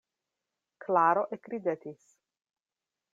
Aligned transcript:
Klaro 0.85 1.25
ekridetis. 1.37 2.09